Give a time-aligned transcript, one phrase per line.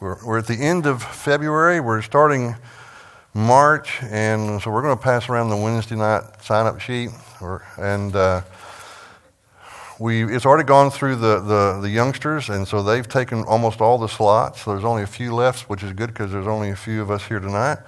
[0.00, 1.78] we're, we're at the end of February.
[1.78, 2.56] We're starting
[3.34, 7.10] March, and so we're going to pass around the Wednesday night sign up sheet.
[7.40, 8.42] Or, and uh,
[9.98, 13.98] we, it's already gone through the, the, the, youngsters, and so they've taken almost all
[13.98, 14.64] the slots.
[14.64, 17.26] There's only a few left, which is good because there's only a few of us
[17.26, 17.78] here tonight.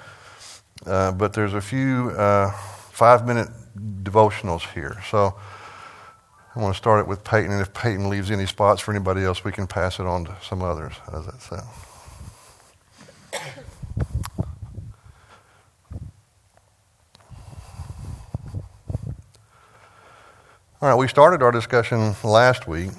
[0.85, 2.51] Uh, but there's a few uh,
[2.91, 3.49] five minute
[4.03, 4.99] devotionals here.
[5.11, 5.35] So
[6.55, 9.23] I want to start it with Peyton, and if Peyton leaves any spots for anybody
[9.23, 10.93] else, we can pass it on to some others.
[11.07, 11.92] How does that sound?
[20.83, 22.91] All right, we started our discussion last week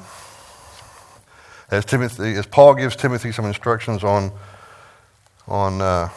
[1.69, 4.31] as Timothy, as Paul gives Timothy some instructions on
[5.49, 6.07] on uh,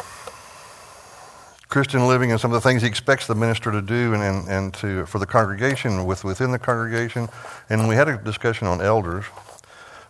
[1.68, 4.48] Christian living and some of the things he expects the minister to do and, and,
[4.48, 7.28] and to for the congregation with within the congregation.
[7.68, 9.24] And we had a discussion on elders,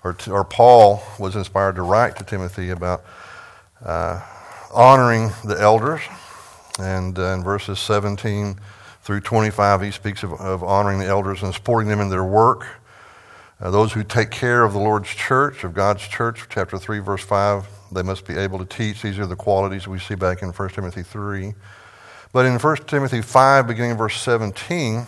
[0.04, 3.02] or, or Paul was inspired to write to Timothy about
[3.82, 4.20] uh,
[4.74, 6.02] honoring the elders.
[6.78, 8.60] And uh, in verses 17
[9.06, 12.66] through 25, he speaks of, of honoring the elders and supporting them in their work.
[13.60, 17.22] Uh, those who take care of the Lord's church, of God's church, chapter 3, verse
[17.22, 19.02] 5, they must be able to teach.
[19.02, 21.54] These are the qualities we see back in 1 Timothy 3.
[22.32, 25.06] But in 1 Timothy 5, beginning in verse 17,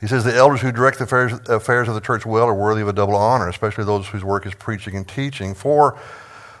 [0.00, 2.82] he says, The elders who direct the affairs, affairs of the church well are worthy
[2.82, 5.52] of a double honor, especially those whose work is preaching and teaching.
[5.52, 5.98] For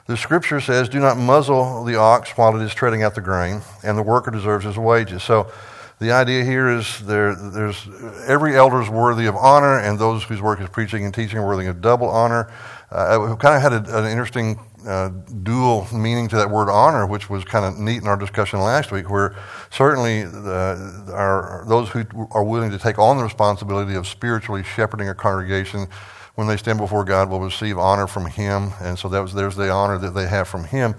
[0.06, 3.62] the scripture says, Do not muzzle the ox while it is treading out the grain,
[3.82, 5.22] and the worker deserves his wages.
[5.22, 5.50] So
[5.98, 7.88] the idea here is there, there's
[8.26, 11.46] every elder is worthy of honor, and those whose work is preaching and teaching are
[11.46, 12.52] worthy of double honor.
[12.90, 15.08] Uh, we kind of had a, an interesting uh,
[15.42, 18.92] dual meaning to that word honor, which was kind of neat in our discussion last
[18.92, 19.34] week, where
[19.70, 25.08] certainly the, our, those who are willing to take on the responsibility of spiritually shepherding
[25.08, 25.86] a congregation
[26.34, 28.72] when they stand before God will receive honor from Him.
[28.80, 30.94] And so that was, there's the honor that they have from Him.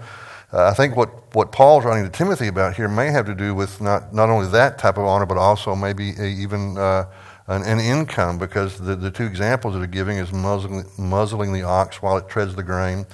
[0.52, 3.54] Uh, I think what, what Paul's writing to Timothy about here may have to do
[3.54, 7.04] with not, not only that type of honor, but also maybe a, even uh,
[7.48, 11.62] an, an, income, because the, the two examples that are giving is muzzling, muzzling the
[11.62, 13.06] ox while it treads the grain,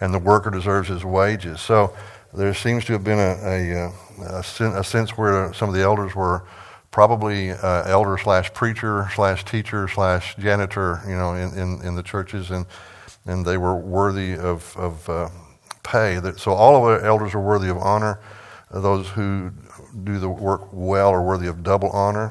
[0.00, 1.60] and the worker deserves his wages.
[1.60, 1.96] So
[2.34, 5.82] there seems to have been a, a, uh, a, a sense where some of the
[5.82, 6.42] elders were
[6.90, 12.02] probably uh, elder slash preacher slash teacher slash janitor, you know, in, in, in, the
[12.02, 12.66] churches, and
[13.26, 15.28] and they were worthy of of uh,
[15.82, 16.20] pay.
[16.36, 18.20] So all of the elders are worthy of honor.
[18.72, 19.50] Those who
[20.04, 22.30] do the work well are worthy of double honor.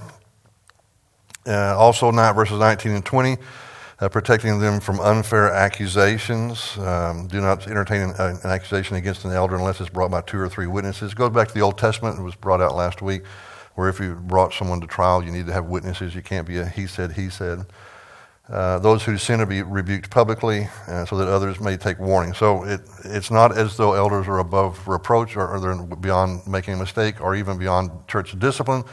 [1.46, 3.38] Uh, also, not verses 19 and 20.
[4.02, 6.78] Uh, protecting them from unfair accusations.
[6.78, 10.40] Um, do not entertain an, an, accusation against an elder unless it's brought by two
[10.40, 11.12] or three witnesses.
[11.12, 12.18] It goes back to the Old Testament.
[12.18, 13.24] It was brought out last week
[13.80, 16.14] where if you brought someone to trial, you need to have witnesses.
[16.14, 17.66] You can't be a he said, he said.
[18.50, 22.34] Uh, those who sin to be rebuked publicly uh, so that others may take warning.
[22.34, 26.74] So it, it's not as though elders are above reproach or, or, they're beyond making
[26.74, 28.84] a mistake or even beyond church discipline,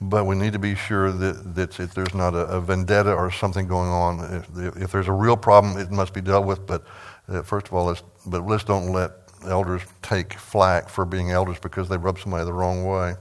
[0.00, 3.30] but we need to be sure that, that if there's not a, a, vendetta or
[3.30, 6.66] something going on, if, if, there's a real problem, it must be dealt with.
[6.66, 6.84] But
[7.28, 9.10] uh, first of all, let's, but let's don't let
[9.46, 13.16] elders take flack for being elders because they rub somebody the wrong way.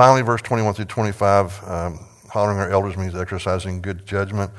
[0.00, 2.00] Finally, verse 21 through 25, um,
[2.34, 4.50] honoring our elders means exercising good judgment.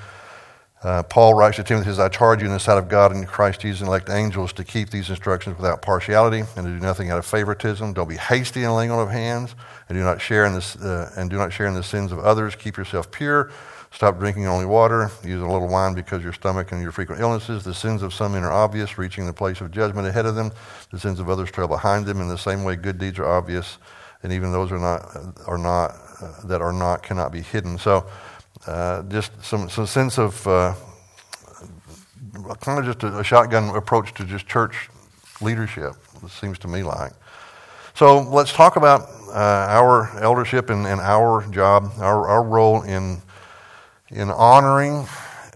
[0.83, 3.27] Uh, Paul writes to Timothy, says, I charge you in the sight of God and
[3.27, 7.09] Christ Jesus and elect angels to keep these instructions without partiality and to do nothing
[7.09, 7.93] out of favoritism.
[7.93, 9.55] Don't be hasty in laying on of hands
[9.89, 12.19] and do not share in this, uh, and do not share in the sins of
[12.19, 12.53] others.
[12.53, 13.49] Keep yourself pure.
[13.89, 15.09] Stop drinking only water.
[15.23, 17.63] Use a little wine because your stomach and your frequent illnesses.
[17.63, 20.51] The sins of some men are obvious, reaching the place of judgment ahead of them.
[20.91, 22.21] The sins of others trail behind them.
[22.21, 23.79] In the same way, good deeds are obvious
[24.23, 25.17] and even those are not
[25.47, 27.77] are not uh, that are not cannot be hidden.
[27.77, 28.05] So,
[28.67, 30.75] uh, just some some sense of uh,
[32.61, 34.89] kind of just a, a, shotgun approach to just church
[35.41, 35.93] leadership.
[36.23, 37.13] It seems to me like.
[37.93, 43.21] So let's talk about uh, our eldership and, and our job, our, our role in
[44.09, 45.07] in honoring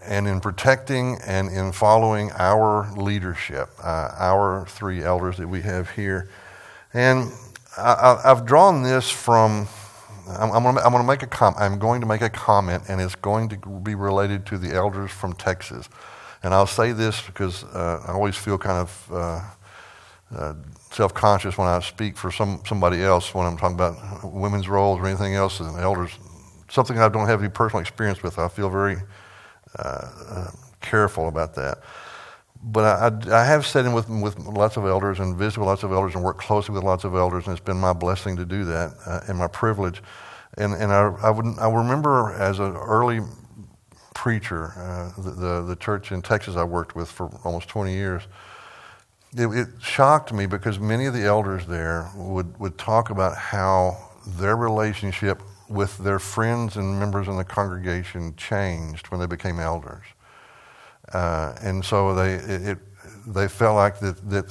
[0.02, 5.90] and in protecting and in following our leadership, uh, our three elders that we have
[5.90, 6.28] here.
[6.94, 7.30] And
[7.76, 9.68] I, have drawn this from.
[10.28, 13.14] I'm, I'm going to make a com- I'm going to make a comment, and it's
[13.14, 15.88] going to be related to the elders from Texas.
[16.42, 19.40] And I'll say this because uh, I always feel kind of uh,
[20.34, 20.54] uh,
[20.90, 25.06] self-conscious when I speak for some somebody else when I'm talking about women's roles or
[25.06, 26.12] anything else and elders.
[26.68, 28.38] Something I don't have any personal experience with.
[28.38, 28.96] I feel very
[29.78, 29.82] uh,
[30.28, 30.50] uh,
[30.80, 31.78] careful about that
[32.68, 32.84] but
[33.30, 35.92] I, I, have sat in with, with lots of elders and visited with lots of
[35.92, 38.64] elders and worked closely with lots of elders, and it's been my blessing to do
[38.64, 40.02] that uh, and my privilege.
[40.58, 43.20] And, and I, I, would, I remember as an early
[44.16, 48.24] preacher, uh, the, the, the, church in Texas I worked with for almost 20 years,
[49.36, 53.96] it, it shocked me because many of the elders there would, would talk about how
[54.26, 60.04] their relationship with their friends and members in the congregation changed when they became elders.
[61.12, 62.78] Uh, and so they, it,
[63.26, 64.46] they felt like that, that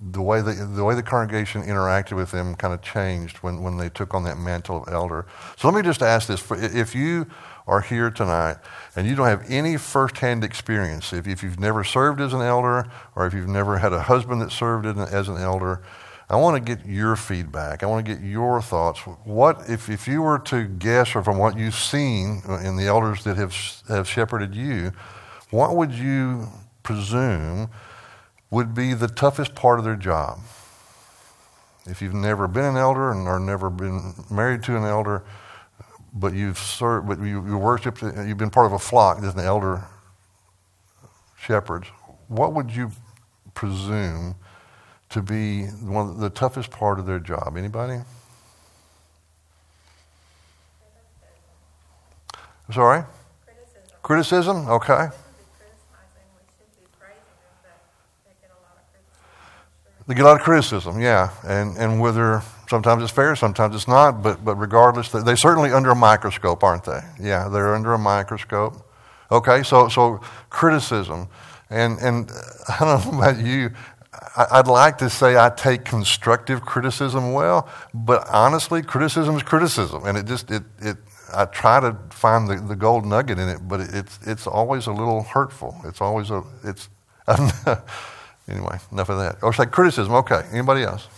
[0.00, 3.76] the, way the, the way the congregation interacted with them kind of changed when, when
[3.76, 5.26] they took on that mantle of elder.
[5.56, 6.44] So let me just ask this.
[6.50, 7.26] If you
[7.66, 8.56] are here tonight
[8.96, 12.90] and you don't have any firsthand experience, if, if you've never served as an elder
[13.14, 15.82] or if you've never had a husband that served as an elder,
[16.30, 17.82] I want to get your feedback.
[17.82, 19.00] I want to get your thoughts.
[19.24, 23.24] What if, if you were to guess, or from what you've seen in the elders
[23.24, 23.54] that have
[23.88, 24.92] have shepherded you,
[25.50, 26.48] what would you
[26.82, 27.70] presume
[28.50, 30.40] would be the toughest part of their job?
[31.86, 35.24] If you've never been an elder and or never been married to an elder,
[36.12, 39.40] but you've served, but you, you worshipped, you've been part of a flock as an
[39.40, 39.84] elder
[41.38, 41.88] shepherds,
[42.28, 42.90] what would you
[43.54, 44.34] presume?
[45.10, 47.56] to be one of the toughest part of their job.
[47.56, 48.00] Anybody?
[52.72, 53.02] Sorry?
[53.46, 53.98] Criticism.
[54.02, 54.68] Criticism?
[54.68, 55.08] Okay.
[60.08, 63.86] They get a lot of criticism, yeah, and and whether sometimes it's fair, sometimes it's
[63.86, 67.00] not, but but regardless, they, they're certainly under a microscope, aren't they?
[67.20, 68.74] Yeah, they're under a microscope.
[69.30, 71.28] Okay, so so criticism,
[71.68, 72.30] and and
[72.68, 73.70] I don't know about you,
[74.36, 80.16] I'd like to say I take constructive criticism well, but honestly, criticism is criticism, and
[80.16, 80.96] it just it it.
[81.34, 84.92] I try to find the, the gold nugget in it, but it's it's always a
[84.92, 85.76] little hurtful.
[85.84, 86.88] It's always a it's
[88.48, 88.78] anyway.
[88.92, 89.36] Enough of that.
[89.42, 90.14] Oh, or say criticism.
[90.14, 90.42] Okay.
[90.52, 91.08] Anybody else?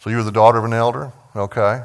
[0.00, 1.12] So you're the daughter of an elder?
[1.36, 1.82] Okay.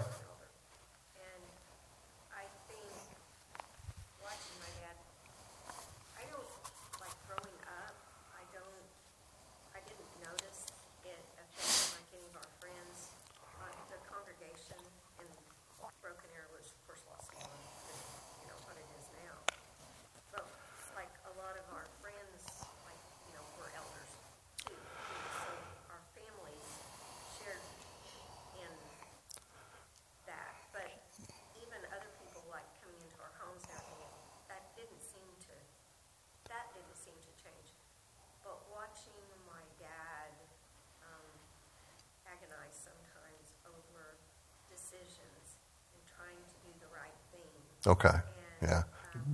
[47.88, 48.18] Okay.
[48.62, 48.84] Yeah.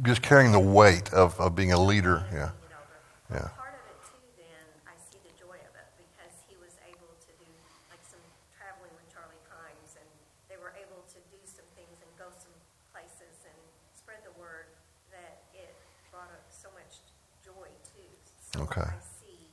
[0.03, 2.27] Just carrying the weight of, of being a leader.
[2.31, 2.51] Yeah.
[3.31, 3.47] Yeah.
[3.55, 7.07] Part of it too, then I see the joy of it because he was able
[7.15, 7.47] to do
[7.87, 8.19] like some
[8.51, 10.07] traveling with Charlie Crimes, and
[10.51, 12.51] they were able to do some things and go some
[12.91, 13.55] places and
[13.95, 14.67] spread the word
[15.15, 15.71] that it
[16.11, 16.99] brought up so much
[17.39, 18.11] joy too.
[18.51, 18.83] So okay.
[18.83, 19.47] I see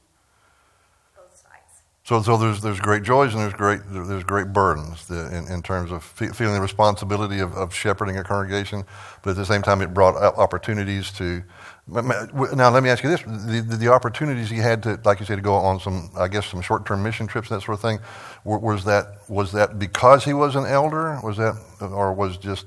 [1.15, 1.87] both sides.
[2.09, 5.93] So, so there's there's great joys and there's great there's great burdens in, in terms
[5.93, 8.85] of feeling the responsibility of, of shepherding a congregation,
[9.21, 11.43] but at the same time it brought opportunities to.
[11.87, 15.27] Now let me ask you this: the, the, the opportunities he had to, like you
[15.27, 17.83] said, to go on some, I guess, some short-term mission trips, and that sort of
[17.83, 17.99] thing.
[18.43, 21.21] Was that was that because he was an elder?
[21.23, 22.65] Was that, or was just?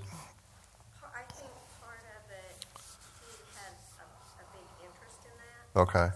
[1.03, 1.49] I think
[1.81, 5.33] part of it, he had a, a big interest in
[5.73, 5.81] that.
[5.81, 6.15] Okay.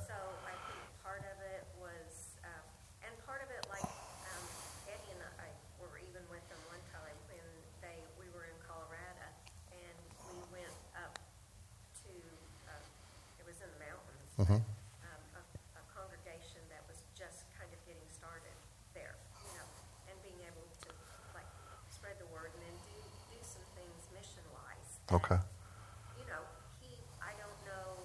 [14.39, 14.59] Mm-hmm.
[14.59, 15.41] um, a,
[15.79, 18.55] a, congregation that was just kind of getting started
[18.91, 19.15] there,
[19.47, 19.67] you know,
[20.11, 20.89] and being able to
[21.31, 21.47] like
[21.87, 22.99] spread the word and then do
[23.31, 24.91] do some things mission wise.
[25.11, 25.39] Okay.
[26.19, 26.43] You know,
[26.83, 27.95] he I don't know.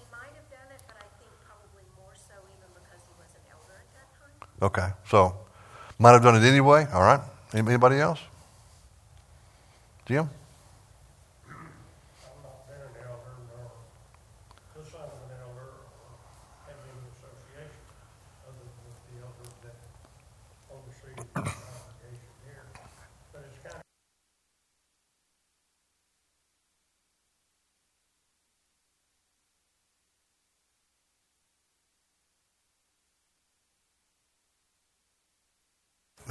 [0.00, 3.30] He might have done it, but I think probably more so even because he was
[3.36, 4.36] an elder at that time.
[4.64, 5.36] Okay, so
[6.00, 6.88] might have done it anyway.
[6.92, 7.20] All right.
[7.52, 8.18] Anybody else?
[10.06, 10.28] Jim.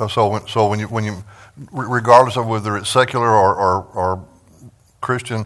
[0.08, 1.24] So when, so when you, when you,
[1.72, 4.26] regardless of whether it's secular or, or, or
[5.02, 5.46] Christian,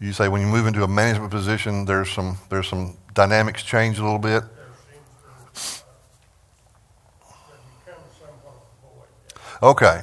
[0.00, 3.98] you say when you move into a management position, there's some, there's some dynamics change
[3.98, 4.42] a little bit.
[9.62, 10.02] Okay.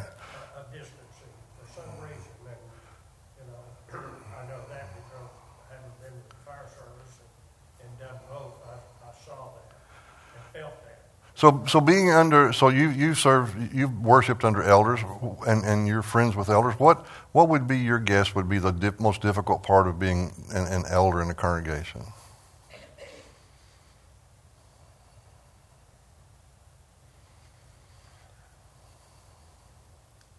[11.35, 15.01] So, so being under, so you you serve, you've worshipped under elders,
[15.45, 16.75] and, and you're friends with elders.
[16.79, 20.31] What what would be your guess would be the dif- most difficult part of being
[20.53, 22.03] an, an elder in a congregation?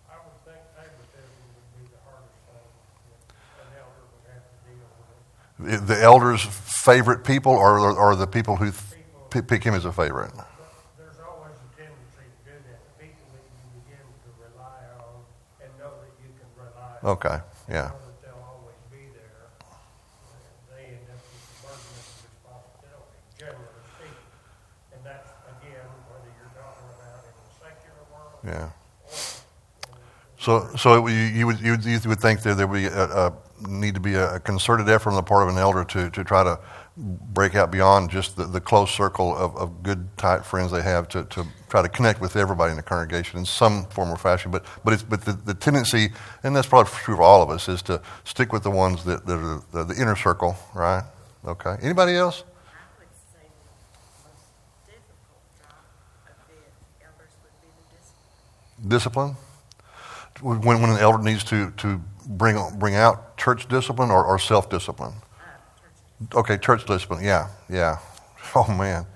[0.08, 2.64] I would think favoritism would be the hardest thing
[3.60, 5.86] an elder would have to deal.
[5.86, 8.72] The elders' favorite people, or or, the people who
[9.30, 10.32] th- pick him as a favorite?
[10.36, 10.46] but
[10.98, 12.78] there's always a tendency to do that.
[12.98, 15.24] The people that you begin to rely on
[15.62, 16.95] and know that you can rely on.
[17.06, 17.38] Okay,
[17.70, 17.92] yeah.
[18.20, 19.46] They'll always be there.
[20.74, 24.26] They end up with the burden of responsibility, generally speaking.
[24.90, 28.74] And that's, again, whether you're talking about in the secular world Yeah.
[30.36, 32.86] So, so it, you, you would you would, you would think that there would be
[32.86, 33.32] a, a
[33.68, 36.42] need to be a, concerted effort on the part of an elder to, to try
[36.42, 36.58] to
[36.96, 41.08] break out beyond just the, the close circle of, of good tight friends they have
[41.08, 44.50] to, to try to connect with everybody in the congregation in some form or fashion.
[44.50, 46.08] But but it's but the, the tendency,
[46.42, 49.26] and that's probably true for all of us, is to stick with the ones that,
[49.26, 51.04] that are the, the inner circle, right?
[51.44, 51.76] Okay.
[51.82, 52.44] Anybody else?
[58.88, 59.36] Discipline.
[60.40, 64.68] When, when an elder needs to, to bring bring out church discipline or, or self
[64.70, 65.14] discipline.
[66.34, 67.24] Okay, church discipline.
[67.24, 67.98] Yeah, yeah.
[68.54, 69.06] Oh man,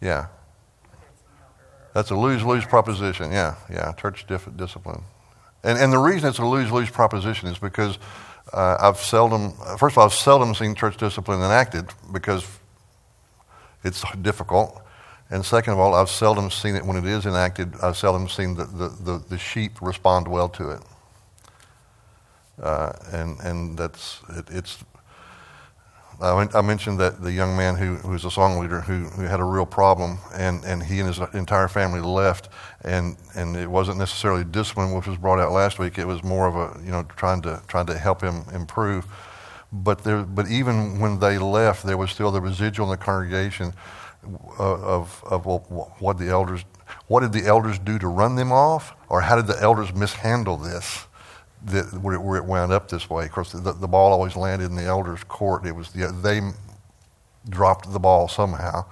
[0.00, 0.28] yeah.
[1.94, 3.32] That's a lose lose proposition.
[3.32, 3.92] Yeah, yeah.
[3.92, 5.02] Church discipline,
[5.64, 7.98] and and the reason it's a lose lose proposition is because
[8.52, 12.46] uh, I've seldom, first of all, I've seldom seen church discipline enacted because
[13.84, 14.80] it's difficult,
[15.30, 17.74] and second of all, I've seldom seen it when it is enacted.
[17.82, 20.82] I've seldom seen the the, the, the sheep respond well to it,
[22.60, 24.84] uh, and and that's it, it's
[26.22, 29.22] I, I mentioned that the young man who, who was a song leader who, who
[29.22, 32.48] had a real problem, and, and he and his entire family left,
[32.82, 35.98] and, and it wasn't necessarily discipline, which was brought out last week.
[35.98, 39.06] It was more of a you know trying to trying to help him improve.
[39.72, 43.72] But there, but even when they left, there was still the residual in the congregation
[44.60, 46.64] uh, of of what the elders,
[47.08, 50.56] what did the elders do to run them off, or how did the elders mishandle
[50.56, 51.06] this?
[51.66, 53.24] That where it, where it wound up this way.
[53.24, 55.66] Of course, the, the ball always landed in the elders' court.
[55.66, 56.40] It was the, they
[57.48, 58.84] dropped the ball somehow,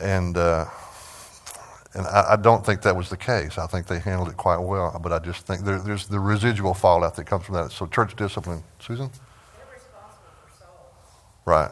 [0.00, 0.66] and uh,
[1.94, 3.58] and I, I don't think that was the case.
[3.58, 4.98] I think they handled it quite well.
[5.00, 7.70] But I just think there, there's the residual fallout that comes from that.
[7.70, 9.10] So church discipline, Susan,
[9.56, 11.70] They're responsible for souls, right?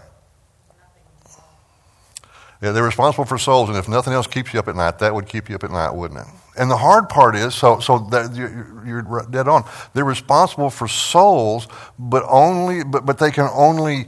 [2.63, 5.13] Yeah, they're responsible for souls, and if nothing else keeps you up at night, that
[5.13, 6.27] would keep you up at night, wouldn't it?
[6.57, 9.65] And the hard part is, so so that you're, you're dead on.
[9.95, 11.67] They're responsible for souls,
[11.99, 14.07] but only, but but they can only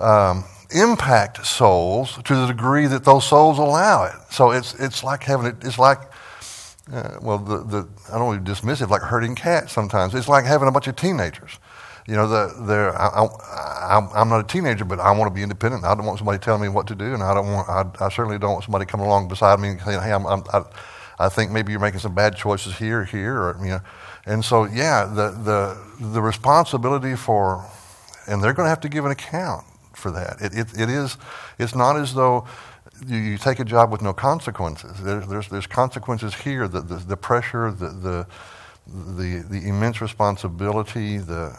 [0.00, 4.16] um, impact souls to the degree that those souls allow it.
[4.30, 5.56] So it's it's like having it.
[5.62, 6.00] It's like
[6.92, 9.72] uh, well, the, the I don't want to be dismissive, like herding cats.
[9.72, 11.58] Sometimes it's like having a bunch of teenagers.
[12.06, 15.42] You know, the, the, I, I, I'm, not a teenager, but I want to be
[15.42, 15.84] independent.
[15.84, 17.68] I don't want somebody telling me what to do, and I don't want.
[17.68, 20.44] I, I certainly don't want somebody coming along beside me and saying, "Hey, I'm, I'm,
[20.52, 20.62] I,
[21.18, 23.80] I think maybe you're making some bad choices here, here, or you know."
[24.26, 27.68] And so, yeah, the the the responsibility for,
[28.28, 30.36] and they're going to have to give an account for that.
[30.40, 31.16] It, it, it is.
[31.58, 32.46] It's not as though
[33.06, 35.02] you, you take a job with no consequences.
[35.02, 36.68] There's there's, there's consequences here.
[36.68, 38.26] The, the the pressure, the the
[38.86, 41.18] the the immense responsibility.
[41.18, 41.56] The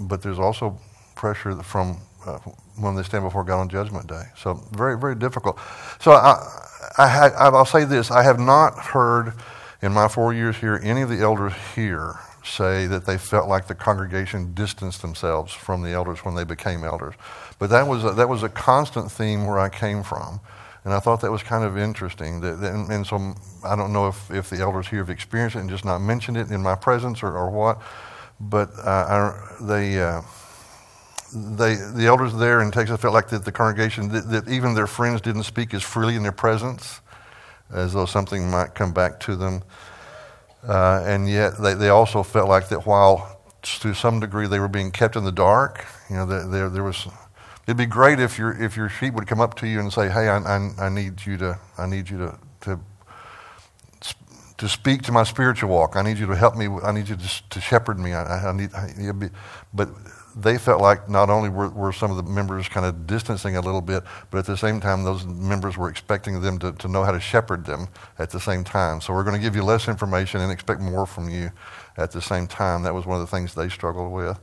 [0.00, 0.78] but there's also
[1.14, 2.38] pressure from uh,
[2.78, 4.24] when they stand before God on Judgment Day.
[4.36, 5.58] So very very difficult.
[6.00, 6.60] So I
[6.98, 9.34] I had, I'll say this: I have not heard
[9.82, 13.66] in my four years here any of the elders here say that they felt like
[13.68, 17.14] the congregation distanced themselves from the elders when they became elders.
[17.58, 20.40] But that was a, that was a constant theme where I came from.
[20.84, 22.40] And I thought that was kind of interesting.
[22.40, 23.34] That- and, and so
[23.64, 26.36] I don't know if, if the elders here have experienced it and just not mentioned
[26.36, 27.80] it in my presence or, or what.
[28.42, 30.22] But uh, I, they, uh,
[31.32, 34.88] they, the elders there in Texas felt like that the congregation, that, that even their
[34.88, 37.00] friends didn't speak as freely in their presence,
[37.72, 39.62] as though something might come back to them.
[40.66, 44.68] Uh, and yet they, they also felt like that while to some degree they were
[44.68, 47.06] being kept in the dark, you know, there, there, there was,
[47.66, 50.08] it'd be great if your, if your sheep would come up to you and say,
[50.08, 52.80] hey, I, I, I need you to, I need you to, to,
[54.62, 55.96] to speak to my spiritual walk.
[55.96, 56.68] I need you to help me.
[56.84, 58.12] I need you to, to shepherd me.
[58.12, 59.28] I, I need, I, be,
[59.74, 59.88] but
[60.36, 63.60] they felt like not only were, were some of the members kind of distancing a
[63.60, 67.02] little bit, but at the same time, those members were expecting them to, to know
[67.02, 67.88] how to shepherd them
[68.20, 69.00] at the same time.
[69.00, 71.50] So we're going to give you less information and expect more from you
[71.96, 72.84] at the same time.
[72.84, 74.38] That was one of the things they struggled with.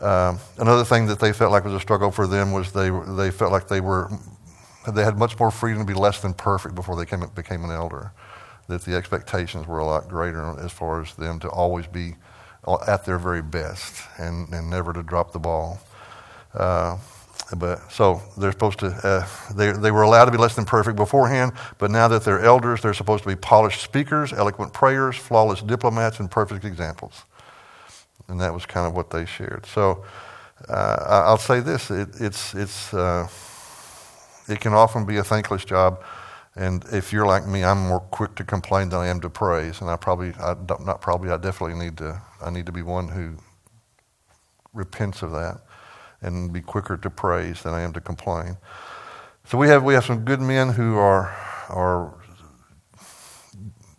[0.00, 3.30] Um, another thing that they felt like was a struggle for them was they, they
[3.30, 4.08] felt like they were
[4.94, 7.70] they had much more freedom to be less than perfect before they came, became an
[7.70, 8.12] elder.
[8.68, 12.14] That the expectations were a lot greater as far as them to always be
[12.86, 15.80] at their very best and, and never to drop the ball.
[16.54, 16.98] Uh,
[17.56, 20.96] but so they're supposed to uh, they, they were allowed to be less than perfect
[20.96, 25.62] beforehand but now that they're elders they're supposed to be polished speakers eloquent prayers flawless
[25.62, 27.24] diplomats and perfect examples
[28.28, 30.04] and that was kind of what they shared so
[30.68, 33.26] uh, i'll say this it, it's it's uh,
[34.48, 36.02] it can often be a thankless job
[36.58, 39.80] and if you're like me i'm more quick to complain than i am to praise
[39.82, 43.08] and i probably I, not probably i definitely need to i need to be one
[43.08, 43.38] who
[44.74, 45.60] repents of that
[46.22, 48.58] and be quicker to praise than I am to complain.
[49.44, 51.34] So we have, we have some good men who are,
[51.68, 52.14] are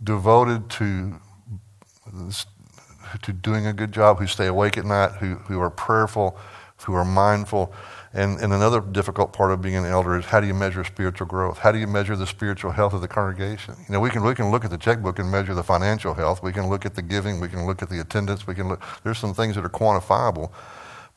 [0.04, 1.16] devoted to,
[3.22, 6.38] to doing a good job, who stay awake at night, who, who are prayerful,
[6.86, 7.74] who are mindful.
[8.12, 11.28] And, and another difficult part of being an elder is how do you measure spiritual
[11.28, 11.60] growth?
[11.60, 13.76] How do you measure the spiritual health of the congregation?
[13.88, 16.42] You know, we can, we can look at the checkbook and measure the financial health.
[16.42, 17.40] We can look at the giving.
[17.40, 18.48] We can look at the attendance.
[18.48, 20.52] We can look, there's some things that are quantifiable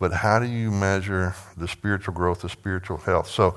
[0.03, 3.29] but how do you measure the spiritual growth, the spiritual health?
[3.29, 3.55] So,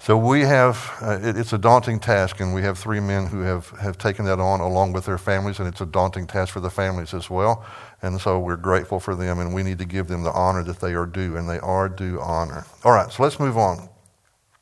[0.00, 3.42] so we have, uh, it, it's a daunting task, and we have three men who
[3.42, 6.58] have, have taken that on along with their families, and it's a daunting task for
[6.58, 7.64] the families as well.
[8.02, 10.80] And so we're grateful for them, and we need to give them the honor that
[10.80, 12.64] they are due, and they are due honor.
[12.84, 13.88] All right, so let's move on.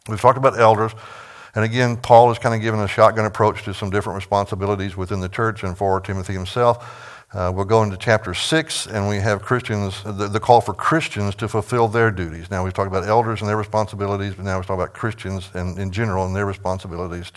[0.08, 0.92] We've talked about elders.
[1.54, 5.20] And again, Paul is kind of giving a shotgun approach to some different responsibilities within
[5.20, 7.24] the church and for Timothy himself.
[7.32, 11.34] Uh, we'll go into chapter 6, and we have Christians, the, the, call for Christians
[11.34, 12.50] to fulfill their duties.
[12.50, 15.78] Now, we've talked about elders and their responsibilities, but now we're talking about Christians and
[15.78, 17.32] in general and their responsibilities.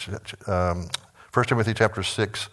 [0.48, 0.88] Um,
[1.34, 2.50] 1 Timothy chapter 6,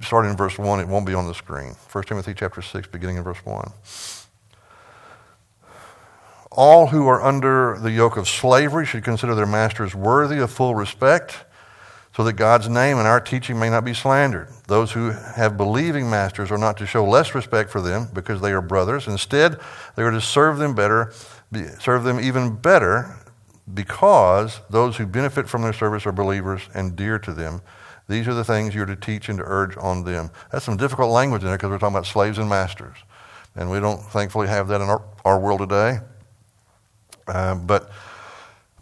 [0.00, 1.74] starting in verse 1, it won't be on the screen.
[1.90, 3.70] 1 Timothy chapter 6, beginning in verse 1.
[6.50, 10.74] All who are under the yoke of slavery should consider their masters worthy of full
[10.74, 11.44] respect
[12.16, 14.48] so that God's name and our teaching may not be slandered.
[14.68, 18.52] Those who have believing masters are not to show less respect for them because they
[18.52, 19.06] are brothers.
[19.06, 19.60] Instead,
[19.96, 21.12] they are to serve them better,
[21.78, 23.16] serve them even better
[23.74, 27.60] because those who benefit from their service are believers and dear to them.
[28.08, 30.30] These are the things you're to teach and to urge on them.
[30.52, 32.96] That's some difficult language in there because we're talking about slaves and masters.
[33.54, 35.98] And we don't thankfully have that in our, our world today.
[37.26, 37.90] Uh, but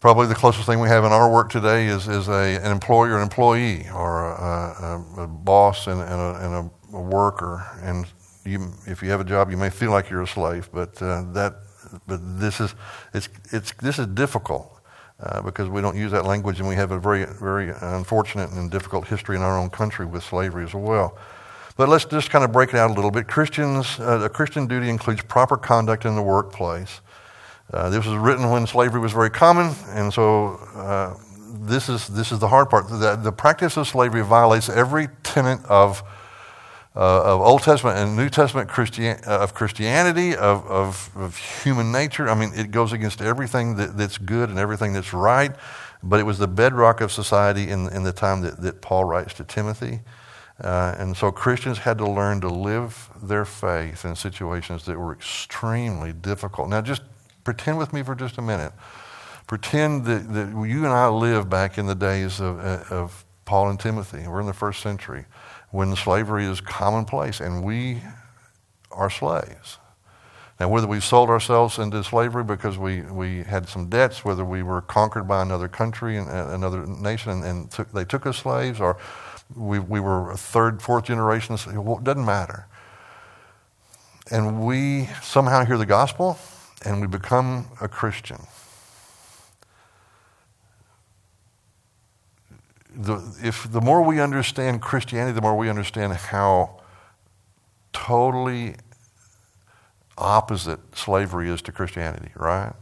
[0.05, 3.15] Probably the closest thing we have in our work today is, is a, an employer
[3.15, 7.67] and employee, or a, a, a boss and, and, and a, worker.
[7.81, 8.05] And
[8.45, 11.23] you, if you have a job, you may feel like you're a slave, but uh,
[11.33, 11.55] that,
[12.07, 12.75] but this is,
[13.15, 14.74] it's, it's, this is difficult
[15.20, 18.70] uh, because we don't use that language, and we have a very, very unfortunate and
[18.70, 21.16] difficult history in our own country with slavery as well.
[21.77, 23.27] But let's just kind of break it out a little bit.
[23.27, 27.00] Christians, uh, a Christian duty includes proper conduct in the workplace.
[27.72, 31.14] Uh, this was written when slavery was very common, and so uh,
[31.61, 32.88] this, is, this is the hard part.
[32.88, 36.03] The, the practice of slavery violates every tenet of,
[36.95, 42.29] of Old Testament and New Testament Christian, uh, of Christianity, of, of, of, human nature.
[42.29, 45.53] I mean, it goes against everything that, that's good and everything that's right,
[46.03, 49.35] but it was the bedrock of society in, in the time that, that Paul writes
[49.35, 50.03] to Timothy.
[50.61, 55.13] Uh, and so Christians had to learn to live their faith in situations that were
[55.13, 56.69] extremely difficult.
[56.69, 57.03] Now, just
[57.45, 58.73] Pretend with me for just a minute.
[59.47, 63.79] Pretend that, that you and I live back in the days of, of Paul and
[63.79, 64.27] Timothy.
[64.27, 65.27] We're in the first century
[65.75, 68.01] when slavery is commonplace and we
[68.93, 69.79] are slaves.
[70.61, 74.63] Now, whether we sold ourselves into slavery because we, we had some debts, whether we
[74.63, 78.37] were conquered by another country and uh, another nation and, and took, they took us
[78.37, 78.99] slaves, or
[79.57, 82.69] we, we were a third, fourth generation, it doesn't matter.
[84.31, 86.39] And we somehow hear the gospel
[86.85, 88.39] and we become a Christian,
[92.95, 96.81] the, if the more we understand Christianity, the more we understand how
[97.93, 98.77] totally
[100.17, 102.73] opposite slavery is to Christianity, right?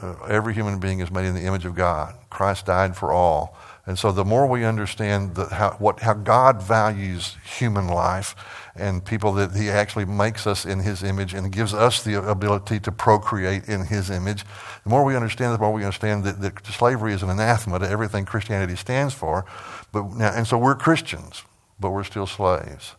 [0.00, 2.14] Uh, every human being is made in the image of God.
[2.30, 3.56] Christ died for all.
[3.84, 8.36] And so the more we understand the, how, what, how God values human life
[8.76, 12.78] and people that he actually makes us in his image and gives us the ability
[12.80, 14.44] to procreate in his image,
[14.84, 17.88] the more we understand, the more we understand that, that slavery is an anathema to
[17.88, 19.44] everything Christianity stands for.
[19.90, 21.42] But now, and so we're Christians,
[21.80, 22.94] but we're still slaves.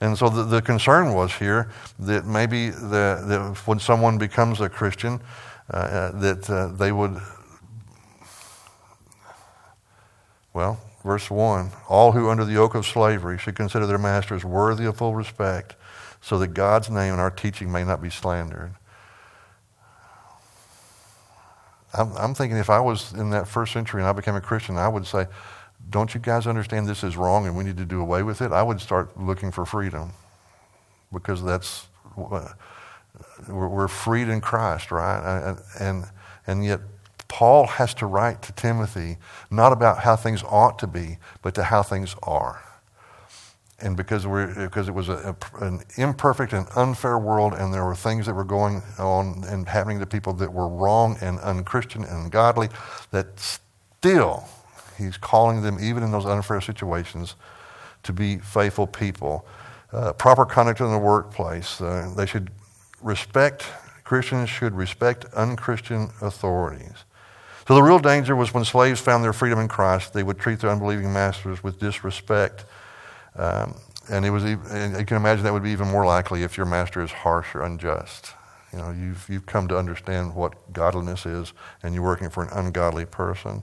[0.00, 4.68] And so the, the concern was here that maybe the, the, when someone becomes a
[4.68, 5.20] Christian,
[5.72, 7.20] uh, uh that uh, they would
[10.52, 14.84] Well, verse 1 All who under the yoke of slavery should consider their masters worthy
[14.84, 15.76] of full respect,
[16.20, 18.74] so that God's name and our teaching may not be slandered.
[21.92, 24.76] I'm, I'm thinking if I was in that first century and I became a Christian,
[24.76, 25.26] I would say,
[25.88, 28.52] don't you guys understand this is wrong and we need to do away with it?
[28.52, 30.12] I would start looking for freedom
[31.12, 31.86] because that's
[32.16, 32.48] uh,
[33.48, 35.56] we're freed in Christ, right?
[35.80, 36.04] And
[36.46, 36.80] and yet
[37.40, 39.16] Paul has to write to Timothy
[39.50, 42.62] not about how things ought to be, but to how things are.
[43.78, 47.96] And because we're because it was a, an imperfect and unfair world, and there were
[47.96, 52.24] things that were going on and happening to people that were wrong and unchristian and
[52.24, 52.68] ungodly,
[53.10, 54.46] that still
[54.98, 57.36] He's calling them, even in those unfair situations,
[58.02, 59.46] to be faithful people.
[59.94, 61.80] Uh, proper conduct in the workplace.
[61.80, 62.50] Uh, they should
[63.00, 63.64] respect,
[64.04, 67.04] Christians should respect unchristian authorities.
[67.66, 70.60] So the real danger was when slaves found their freedom in Christ, they would treat
[70.60, 72.64] their unbelieving masters with disrespect.
[73.36, 73.74] Um,
[74.10, 76.66] and it was, and you can imagine that would be even more likely if your
[76.66, 78.32] master is harsh or unjust.
[78.72, 82.50] You know, you've, you've come to understand what godliness is, and you're working for an
[82.52, 83.62] ungodly person.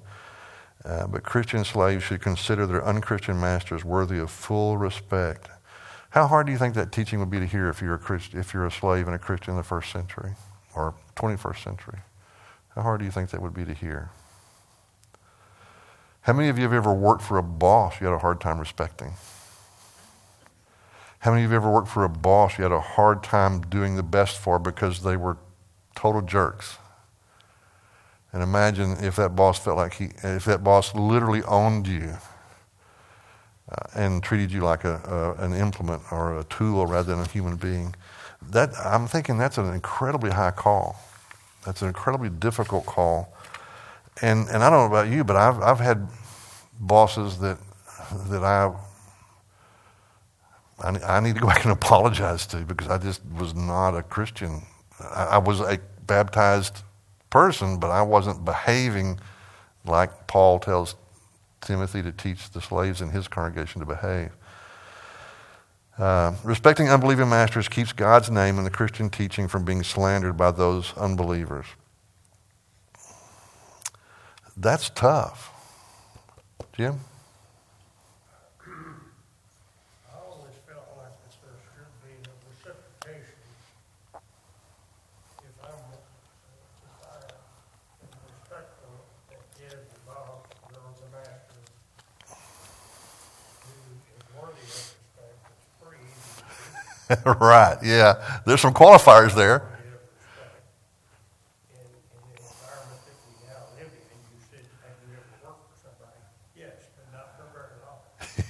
[0.85, 5.49] Uh, but Christian slaves should consider their unchristian masters worthy of full respect.
[6.11, 8.33] How hard do you think that teaching would be to hear if you're a, Christ,
[8.33, 10.31] if you're a slave and a Christian in the first century
[10.75, 11.99] or 21st century?
[12.77, 14.11] How hard do you think that would be to hear?
[16.21, 18.59] How many of you have ever worked for a boss you had a hard time
[18.59, 19.13] respecting?
[21.17, 23.61] How many of you have ever worked for a boss you had a hard time
[23.61, 25.37] doing the best for because they were
[25.95, 26.77] total jerks?
[28.31, 32.17] And imagine if that boss felt like he, if that boss literally owned you
[33.71, 37.27] uh, and treated you like a, a, an implement or a tool rather than a
[37.27, 37.95] human being.
[38.51, 40.99] That, I'm thinking that's an incredibly high call.
[41.65, 43.33] That's an incredibly difficult call.
[44.21, 46.07] And, and I don't know about you, but I've, I've had
[46.79, 47.57] bosses that,
[48.29, 48.73] that I,
[50.79, 54.03] I, I need to go back and apologize to because I just was not a
[54.03, 54.63] Christian.
[54.99, 56.83] I, I was a baptized
[57.29, 59.19] person, but I wasn't behaving
[59.85, 60.95] like Paul tells
[61.61, 64.31] Timothy to teach the slaves in his congregation to behave.
[65.97, 70.51] Uh, respecting unbelieving masters keeps God's name and the Christian teaching from being slandered by
[70.51, 71.65] those unbelievers.
[74.55, 75.51] That's tough.
[76.73, 76.99] Jim?
[97.39, 98.41] right, yeah.
[98.45, 99.73] There's some qualifiers there.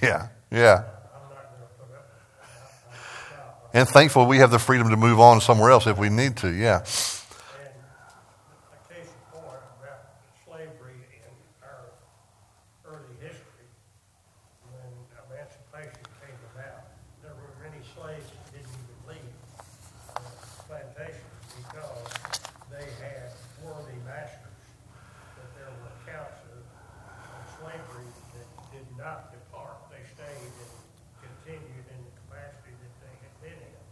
[0.00, 0.84] Yeah, yeah.
[3.74, 6.52] And thankful we have the freedom to move on somewhere else if we need to,
[6.52, 6.84] yeah.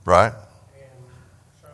[0.06, 0.32] Right.
[0.32, 0.90] And
[1.60, 1.66] so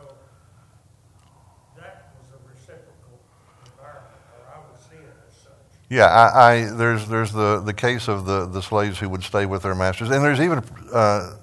[1.77, 3.21] that was a reciprocal
[3.67, 5.53] environment, or I would see it as such.
[5.91, 9.45] Yeah, I, I, there's there's the, the case of the, the slaves who would stay
[9.45, 10.65] with their masters, and there's even
[10.95, 11.35] uh,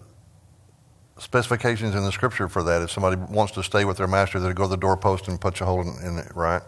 [1.19, 2.81] specifications in the scripture for that.
[2.81, 5.61] If somebody wants to stay with their master, they go to the doorpost and punch
[5.61, 6.35] a hole in, in it.
[6.35, 6.63] Right.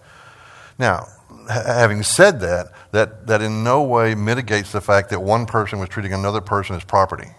[0.77, 1.07] Now,
[1.49, 5.89] having said that, that that in no way mitigates the fact that one person was
[5.89, 7.31] treating another person as property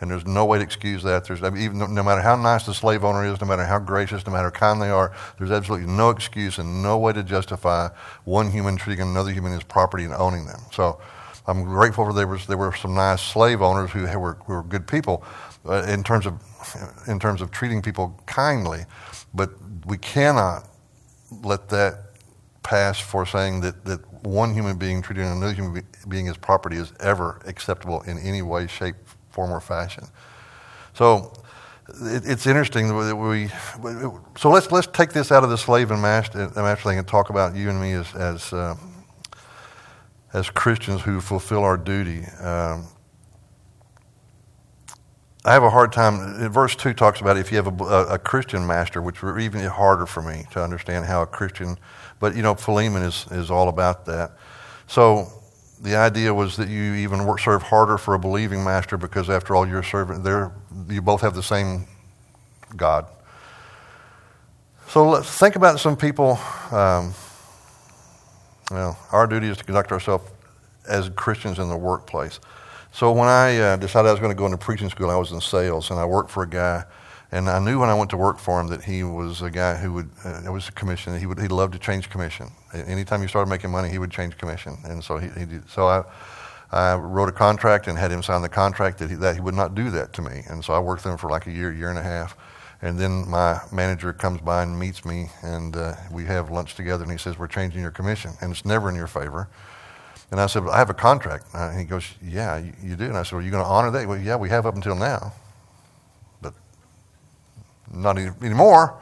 [0.00, 1.24] and there's no way to excuse that.
[1.24, 3.78] There's I mean, even no, matter how nice the slave owner is, no matter how
[3.78, 7.22] gracious, no matter how kind they are, there's absolutely no excuse and no way to
[7.22, 7.88] justify
[8.24, 10.60] one human treating another human as property and owning them.
[10.72, 11.00] So
[11.46, 14.62] I'm grateful for there was there were some nice slave owners who were who were
[14.62, 15.24] good people
[15.64, 16.34] uh, in terms of
[17.06, 18.84] in terms of treating people kindly,
[19.32, 19.50] but
[19.86, 20.68] we cannot
[21.42, 22.06] let that
[22.62, 26.92] pass for saying that, that one human being treating another human being as property is
[26.98, 28.96] ever acceptable in any way, shape,
[29.36, 30.04] form or fashion.
[30.94, 31.30] So
[31.88, 33.48] it, it's interesting that we.
[34.38, 37.28] So let's let's take this out of the slave and master, master thing and talk
[37.28, 38.74] about you and me as as uh,
[40.32, 42.24] as Christians who fulfill our duty.
[42.40, 42.86] Um,
[45.44, 46.50] I have a hard time.
[46.50, 50.04] Verse 2 talks about if you have a, a, Christian master, which would even harder
[50.04, 51.78] for me to understand how a Christian,
[52.18, 54.32] but you know, Philemon is, is all about that.
[54.88, 55.28] So
[55.80, 59.54] the idea was that you even work, serve harder for a believing master because, after
[59.54, 60.22] all, you're serving.
[60.22, 60.52] There,
[60.88, 61.86] you both have the same
[62.76, 63.06] God.
[64.88, 66.38] So let's think about some people
[66.70, 67.12] um,
[68.70, 70.30] Well, our duty is to conduct ourselves
[70.88, 72.40] as Christians in the workplace.
[72.92, 75.30] So when I uh, decided I was going to go into preaching school, I was
[75.32, 76.84] in sales, and I worked for a guy.
[77.32, 79.76] And I knew when I went to work for him that he was a guy
[79.76, 82.50] who would, uh, it was a commission, he would, he loved to change commission.
[82.72, 84.76] Anytime you started making money, he would change commission.
[84.84, 86.04] And so he, he did, so I,
[86.70, 89.54] I wrote a contract and had him sign the contract that he, that he would
[89.54, 90.42] not do that to me.
[90.48, 92.36] And so I worked with him for like a year, year and a half.
[92.82, 97.04] And then my manager comes by and meets me, and uh, we have lunch together,
[97.04, 99.48] and he says, We're changing your commission, and it's never in your favor.
[100.30, 101.46] And I said, I have a contract.
[101.54, 103.04] And he goes, Yeah, you, you do.
[103.04, 104.06] And I said, Well, are you going to honor that?
[104.06, 105.32] Well, yeah, we have up until now,
[107.96, 109.00] not any, anymore.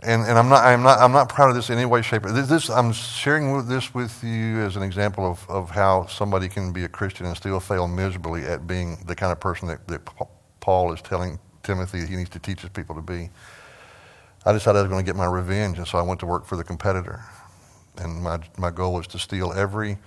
[0.00, 2.22] And, and I'm, not, I'm, not, I'm not proud of this in any way, shape.
[2.22, 6.72] This, this, I'm sharing this with you as an example of, of how somebody can
[6.72, 10.02] be a Christian and still fail miserably at being the kind of person that, that
[10.60, 13.30] Paul is telling Timothy he needs to teach his people to be.
[14.44, 16.46] I decided I was going to get my revenge, and so I went to work
[16.46, 17.24] for the competitor.
[17.98, 19.98] And my, my goal was to steal every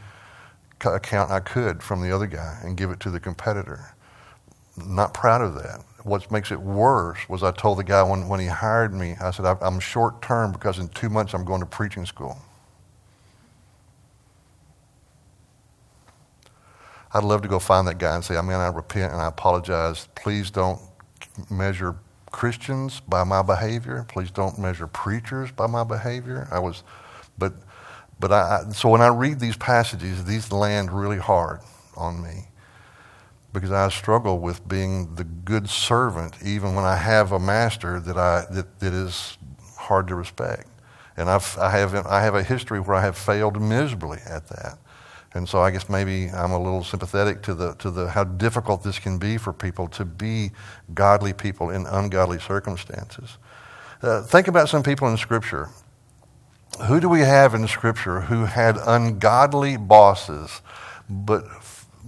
[0.85, 3.93] account I could from the other guy and give it to the competitor.
[4.77, 5.83] Not proud of that.
[6.10, 9.30] What makes it worse was I told the guy when, when he hired me, I
[9.30, 12.38] said, I'm short term because in two months I'm going to preaching school.
[17.13, 19.28] I'd love to go find that guy and say, I mean, I repent and I
[19.28, 20.08] apologize.
[20.15, 20.80] Please don't
[21.50, 21.95] measure
[22.32, 24.06] Christians by my behavior.
[24.08, 26.48] Please don't measure preachers by my behavior.
[26.52, 26.84] I was,
[27.38, 27.54] but,
[28.19, 31.62] but I, so when I read these passages, these land really hard
[31.95, 32.48] on me
[33.51, 38.17] because I struggle with being the good servant even when I have a master that,
[38.17, 39.38] I, that, that is
[39.77, 40.67] hard to respect.
[41.17, 44.77] And I've, I, have, I have a history where I have failed miserably at that.
[45.33, 48.83] And so I guess maybe I'm a little sympathetic to the, to the how difficult
[48.83, 50.51] this can be for people to be
[50.93, 53.38] godly people in ungodly circumstances.
[54.01, 55.69] Uh, think about some people in Scripture.
[56.88, 60.62] Who do we have in Scripture who had ungodly bosses,
[61.09, 61.43] but,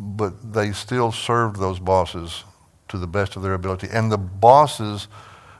[0.01, 2.43] but they still served those bosses
[2.87, 3.87] to the best of their ability?
[3.91, 5.07] And the bosses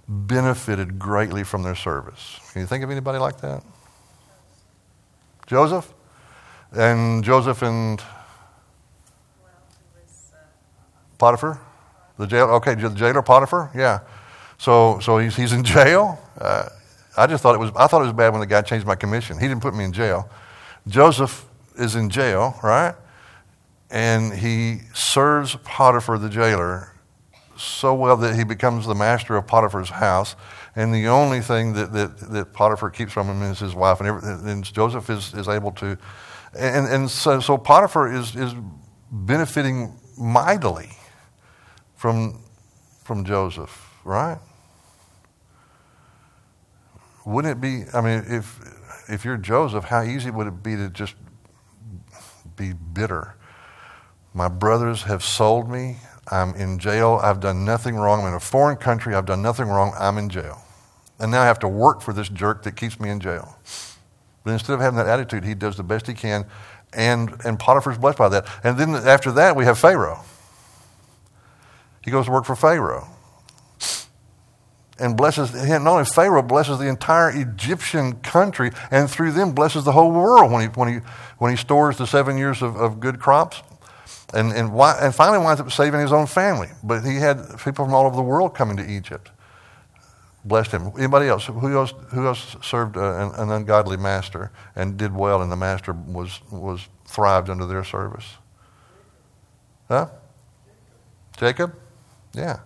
[0.08, 2.40] benefited greatly from their service.
[2.52, 3.64] Can you think of anybody like that?
[5.46, 5.94] Joseph?
[6.74, 8.02] And Joseph and
[11.18, 11.60] Potiphar,
[12.18, 12.46] the jail.
[12.46, 13.70] Okay, the jailer Potiphar.
[13.76, 14.00] Yeah.
[14.58, 16.18] So so he's he's in jail.
[16.40, 16.70] Uh,
[17.16, 18.96] I just thought it was I thought it was bad when the guy changed my
[18.96, 19.38] commission.
[19.38, 20.30] He didn't put me in jail.
[20.88, 21.46] Joseph
[21.78, 22.96] is in jail, right?
[23.92, 26.94] And he serves Potiphar the jailer
[27.58, 30.36] so well that he becomes the master of Potiphar's house.
[30.76, 34.00] And the only thing that, that, that Potiphar keeps from him is his wife.
[34.00, 35.98] And, every, and Joseph is, is able to
[36.54, 38.54] and, and so, so Potiphar is, is
[39.12, 40.90] benefiting mightily
[41.96, 42.42] from,
[43.04, 44.38] from Joseph, right?
[47.26, 48.60] Wouldn't it be, I mean, if,
[49.08, 51.16] if you're Joseph, how easy would it be to just
[52.58, 53.36] be bitter?
[54.34, 55.98] My brothers have sold me.
[56.30, 57.20] I'm in jail.
[57.22, 58.22] I've done nothing wrong.
[58.22, 59.14] I'm in a foreign country.
[59.16, 59.94] I've done nothing wrong.
[60.00, 60.62] I'm in jail.
[61.20, 63.58] And now I have to work for this jerk that keeps me in jail.
[64.44, 66.46] But instead of having that attitude, he does the best he can,
[66.94, 68.48] and, and Potiphar's blessed by that.
[68.64, 70.24] And then after that, we have Pharaoh.
[72.04, 73.08] He goes to work for Pharaoh.
[74.98, 75.84] And blesses, him.
[75.84, 80.52] not only Pharaoh, blesses the entire Egyptian country, and through them blesses the whole world
[80.52, 81.00] when he, when he,
[81.38, 83.62] when he stores the seven years of, of good crops.
[84.34, 86.70] And, and, why, and finally winds up saving his own family.
[86.84, 89.30] But he had people from all over the world coming to Egypt
[90.44, 90.92] blessed him.
[90.98, 91.46] Anybody else?
[91.46, 95.56] Who else, who else served uh, an, an, ungodly master and did well, and the
[95.56, 98.26] master was, was thrived under their service?
[99.88, 100.08] Huh?
[101.38, 101.76] Jacob?
[102.34, 102.60] Yeah.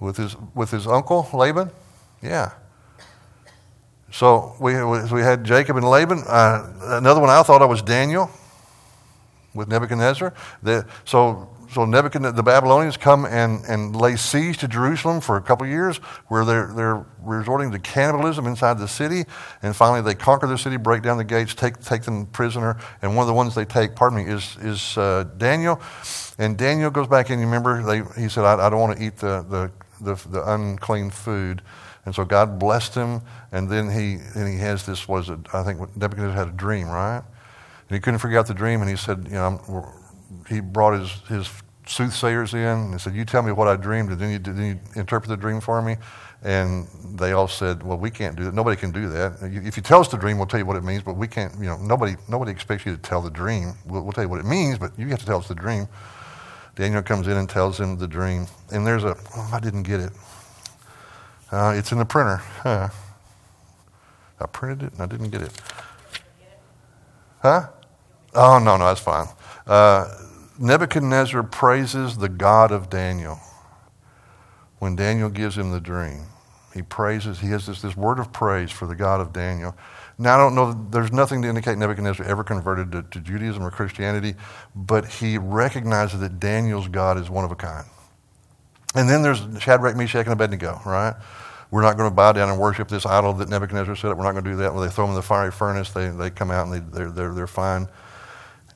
[0.00, 1.70] With his, with his uncle, Laban?
[2.22, 2.52] Yeah.
[4.10, 6.22] So we, we had Jacob and Laban.
[6.26, 8.30] Uh, another one I thought of was Daniel
[9.54, 10.34] with Nebuchadnezzar.
[10.62, 15.42] The, so so Nebuchadnezzar, the Babylonians come and, and lay siege to Jerusalem for a
[15.42, 19.24] couple of years, where they're, they're resorting to cannibalism inside the city.
[19.62, 22.78] And finally, they conquer the city, break down the gates, take, take them prisoner.
[23.02, 25.80] And one of the ones they take, pardon me, is, is uh, Daniel.
[26.38, 27.38] And Daniel goes back in.
[27.38, 30.50] You remember, they, he said, I, I don't want to eat the, the, the, the,
[30.50, 31.60] unclean food.
[32.06, 33.20] And so God blessed him.
[33.52, 36.88] And then he, and he has this, was it, I think Nebuchadnezzar had a dream,
[36.88, 37.22] right?
[37.88, 38.80] And he couldn't figure out the dream.
[38.80, 39.92] And he said, you know,
[40.48, 41.48] he brought his, his
[41.88, 45.00] soothsayers in and said, You tell me what I dreamed, and then you, then you
[45.00, 45.96] interpret the dream for me.
[46.42, 46.86] And
[47.18, 48.54] they all said, Well, we can't do that.
[48.54, 49.38] Nobody can do that.
[49.42, 51.54] If you tell us the dream, we'll tell you what it means, but we can't,
[51.58, 53.74] you know, nobody, nobody expects you to tell the dream.
[53.86, 55.88] We'll, we'll tell you what it means, but you have to tell us the dream.
[56.76, 58.46] Daniel comes in and tells him the dream.
[58.70, 60.12] And there's a, oh, I didn't get it.
[61.50, 62.36] Uh, it's in the printer.
[62.62, 62.88] Huh.
[64.40, 65.60] I printed it and I didn't get it.
[67.40, 67.68] Huh?
[68.38, 69.28] Oh, no, no, that's fine.
[69.66, 70.08] Uh,
[70.60, 73.40] Nebuchadnezzar praises the God of Daniel
[74.80, 76.26] when Daniel gives him the dream.
[76.74, 79.76] He praises, he has this, this word of praise for the God of Daniel.
[80.18, 83.72] Now, I don't know, there's nothing to indicate Nebuchadnezzar ever converted to, to Judaism or
[83.72, 84.36] Christianity,
[84.76, 87.86] but he recognizes that Daniel's God is one of a kind.
[88.94, 91.14] And then there's Shadrach, Meshach, and Abednego, right?
[91.70, 94.18] We're not going to bow down and worship this idol that Nebuchadnezzar set up.
[94.18, 94.74] We're not going to do that.
[94.74, 97.12] When they throw them in the fiery furnace, they, they come out and they, they're,
[97.12, 97.88] they're, they're fine.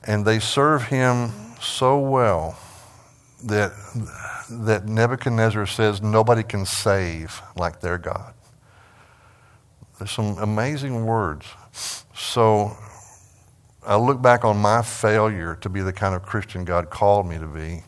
[0.05, 2.57] And they serve him so well
[3.43, 3.71] that,
[4.49, 8.33] that Nebuchadnezzar says nobody can save like their God.
[9.97, 11.45] There's some amazing words.
[12.15, 12.75] So
[13.85, 17.37] I look back on my failure to be the kind of Christian God called me
[17.37, 17.83] to be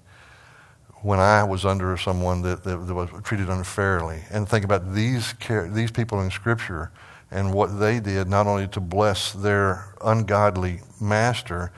[1.06, 5.36] when I was under someone that, that, that was treated unfairly, and think about these,
[5.70, 6.92] these people in Scripture
[7.30, 11.72] and what they did, not only to bless their ungodly master,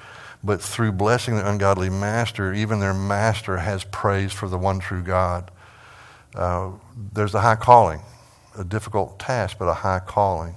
[0.43, 5.01] but through blessing the ungodly master, even their master has praise for the one true
[5.01, 5.51] God.
[6.35, 6.71] Uh,
[7.13, 8.01] there's a high calling
[8.57, 10.55] a difficult task, but a high calling.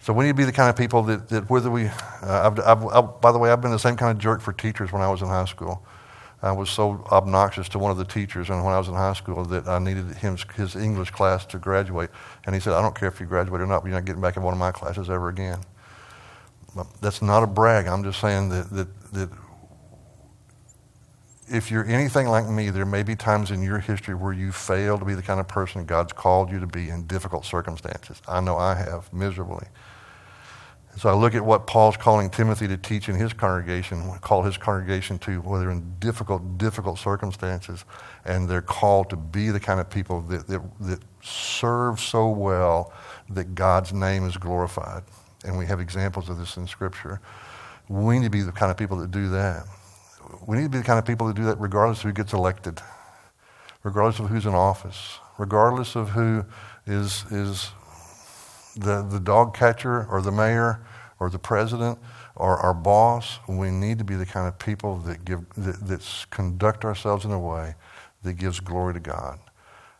[0.00, 1.92] So we need to be the kind of people that, that whether we, uh,
[2.22, 4.92] I've, I've, I've, by the way, I've been the same kind of jerk for teachers
[4.92, 5.84] when I was in high school.
[6.42, 9.46] I was so obnoxious to one of the teachers when I was in high school
[9.46, 12.10] that I needed him, his English class to graduate.
[12.44, 14.20] And he said, I don't care if you graduate or not, but you're not getting
[14.20, 15.60] back in one of my classes ever again.
[17.00, 17.86] That's not a brag.
[17.86, 19.30] I'm just saying that, that, that
[21.48, 24.98] if you're anything like me, there may be times in your history where you fail
[24.98, 28.20] to be the kind of person God's called you to be in difficult circumstances.
[28.26, 29.66] I know I have, miserably.
[30.96, 34.56] so I look at what Paul's calling Timothy to teach in his congregation, call his
[34.56, 37.84] congregation to, whether in difficult, difficult circumstances,
[38.24, 42.92] and they're called to be the kind of people that, that, that serve so well
[43.28, 45.02] that God's name is glorified.
[45.44, 47.20] And we have examples of this in Scripture.
[47.88, 49.66] We need to be the kind of people that do that
[50.46, 52.32] we need to be the kind of people that do that regardless of who gets
[52.32, 52.80] elected,
[53.82, 56.44] regardless of who's in office, regardless of who
[56.86, 57.70] is, is
[58.76, 60.80] the, the dog catcher or the mayor
[61.20, 61.98] or the president
[62.36, 63.38] or our boss.
[63.48, 67.38] We need to be the kind of people that, give, that, conduct ourselves in a
[67.38, 67.74] way
[68.22, 69.38] that gives glory to God.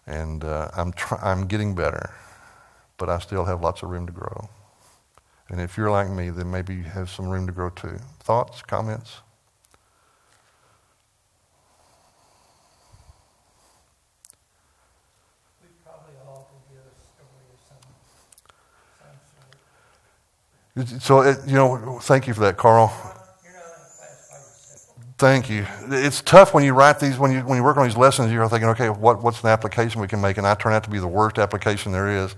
[0.06, 2.14] And uh, I'm, try- I'm getting better,
[2.98, 4.48] but I still have lots of room to grow.
[5.48, 7.98] And if you're like me, then maybe you have some room to grow too.
[8.20, 9.20] Thoughts, comments?
[20.98, 22.92] So, it, you know, thank you for that, Carl.
[25.18, 25.64] Thank you.
[25.88, 28.48] It's tough when you write these, when you, when you work on these lessons, you're
[28.48, 30.36] thinking, okay, what, what's an application we can make?
[30.36, 32.34] And I turn out to be the worst application there is.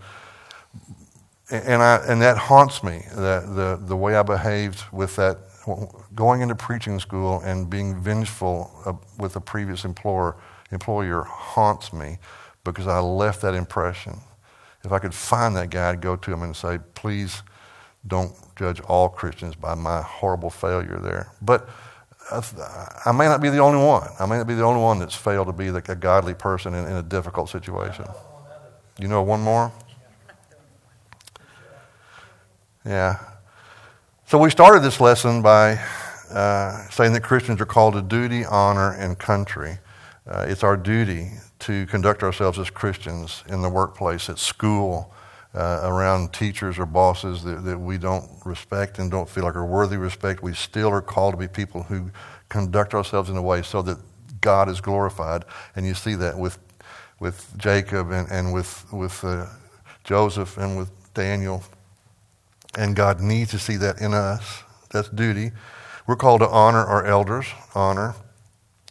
[1.49, 5.39] And, I, and that haunts me, that, the, the way I behaved with that,
[6.15, 10.37] going into preaching school and being vengeful with a previous employer,
[10.73, 12.19] employer haunts me
[12.65, 14.19] because I left that impression.
[14.85, 17.43] If I could find that guy, I'd go to him and say, please,
[18.07, 21.33] don't judge all Christians by my horrible failure there.
[21.43, 21.69] But
[22.31, 24.09] I may not be the only one.
[24.19, 26.75] I may not be the only one that's failed to be like a godly person
[26.75, 28.05] in, in a difficult situation.
[28.99, 29.73] You know one more?
[32.87, 33.19] Yeah.
[34.27, 35.81] So we started this lesson by
[36.31, 39.79] uh, saying that Christians are called to duty, honor, and country.
[40.25, 45.13] Uh, it's our duty to conduct ourselves as Christians in the workplace, at school,
[45.53, 49.67] uh, around teachers or bosses that, that we don't respect and don't feel like are
[49.67, 52.13] worthy of respect, we still are called to be people who
[52.49, 53.99] conduct ourselves in a way so that
[54.41, 55.45] God is glorified.
[55.75, 56.57] And you see that with,
[57.19, 59.47] with Jacob and, and with, with uh,
[60.05, 61.65] Joseph and with Daniel.
[62.77, 64.63] And God needs to see that in us.
[64.91, 65.53] That's duty.
[66.07, 68.15] We're called to honor our elders, honor,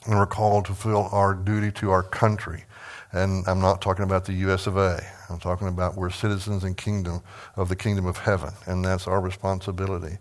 [0.05, 2.65] and we're called to fulfill our duty to our country.
[3.11, 5.01] And I'm not talking about the US of A.
[5.29, 7.21] I'm talking about we're citizens and kingdom
[7.55, 10.17] of the kingdom of heaven, and that's our responsibility.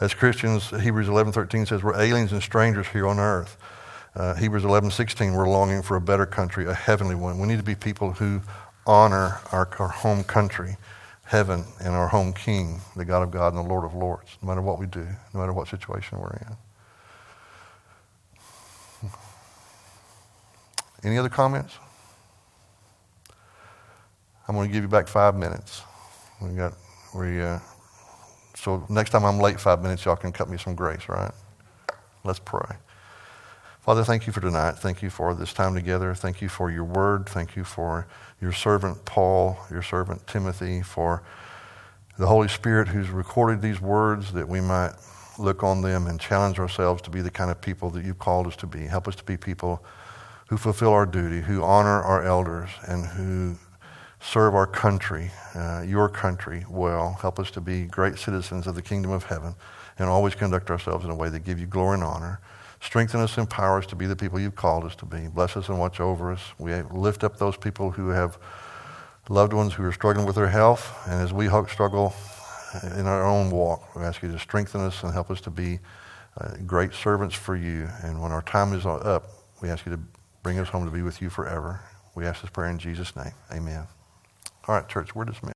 [0.00, 3.56] As Christians, Hebrews 11:13 says we're aliens and strangers here on earth.
[4.14, 7.38] Uh, Hebrews 11:16 we're longing for a better country, a heavenly one.
[7.38, 8.42] We need to be people who
[8.86, 10.76] honor our, our home country,
[11.26, 14.48] heaven, and our home King, the God of God and the Lord of Lords, no
[14.48, 16.56] matter what we do, no matter what situation we're in.
[21.04, 21.78] Any other comments?
[24.48, 25.82] I'm going to give you back five minutes.
[26.42, 26.74] We got
[27.14, 27.42] we.
[27.42, 27.60] Uh,
[28.54, 31.32] so next time I'm late five minutes, y'all can cut me some grace, right?
[32.24, 32.76] Let's pray.
[33.86, 34.72] Father, thank you for tonight.
[34.72, 36.12] Thank you for this time together.
[36.12, 37.28] Thank you for your word.
[37.28, 38.08] Thank you for
[38.40, 41.22] your servant Paul, your servant Timothy, for
[42.18, 44.90] the Holy Spirit who's recorded these words that we might
[45.38, 48.48] look on them and challenge ourselves to be the kind of people that you've called
[48.48, 48.80] us to be.
[48.80, 49.84] Help us to be people
[50.48, 53.54] who fulfill our duty, who honor our elders, and who
[54.18, 57.16] serve our country, uh, your country, well.
[57.22, 59.54] Help us to be great citizens of the kingdom of heaven
[59.96, 62.40] and always conduct ourselves in a way that give you glory and honor.
[62.80, 65.28] Strengthen us, and empower us to be the people you've called us to be.
[65.28, 66.40] Bless us and watch over us.
[66.58, 68.38] We lift up those people who have
[69.28, 72.14] loved ones who are struggling with their health, and as we struggle
[72.96, 75.80] in our own walk, we ask you to strengthen us and help us to be
[76.38, 77.88] uh, great servants for you.
[78.02, 79.24] And when our time is up,
[79.62, 80.00] we ask you to
[80.42, 81.80] bring us home to be with you forever.
[82.14, 83.32] We ask this prayer in Jesus' name.
[83.52, 83.86] Amen.
[84.68, 85.44] All right, church, we're dismissed.